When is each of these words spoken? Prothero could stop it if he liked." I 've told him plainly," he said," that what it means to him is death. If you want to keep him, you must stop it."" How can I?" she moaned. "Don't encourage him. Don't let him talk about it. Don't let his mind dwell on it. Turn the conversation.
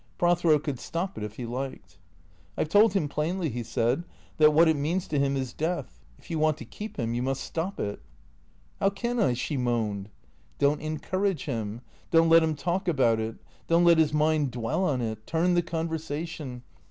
Prothero 0.17 0.57
could 0.57 0.79
stop 0.79 1.15
it 1.15 1.23
if 1.23 1.35
he 1.35 1.45
liked." 1.45 1.99
I 2.57 2.63
've 2.63 2.69
told 2.69 2.93
him 2.93 3.07
plainly," 3.07 3.49
he 3.49 3.61
said," 3.61 4.03
that 4.39 4.51
what 4.51 4.67
it 4.67 4.75
means 4.75 5.07
to 5.07 5.19
him 5.19 5.37
is 5.37 5.53
death. 5.53 5.99
If 6.17 6.31
you 6.31 6.39
want 6.39 6.57
to 6.57 6.65
keep 6.65 6.97
him, 6.97 7.13
you 7.13 7.21
must 7.21 7.43
stop 7.43 7.79
it."" 7.79 7.99
How 8.79 8.89
can 8.89 9.19
I?" 9.19 9.33
she 9.43 9.57
moaned. 9.57 10.09
"Don't 10.57 10.81
encourage 10.81 11.45
him. 11.45 11.81
Don't 12.09 12.29
let 12.29 12.41
him 12.41 12.55
talk 12.55 12.87
about 12.87 13.19
it. 13.19 13.35
Don't 13.67 13.83
let 13.85 13.99
his 13.99 14.11
mind 14.11 14.49
dwell 14.49 14.83
on 14.83 15.01
it. 15.01 15.27
Turn 15.27 15.53
the 15.53 15.61
conversation. 15.61 16.63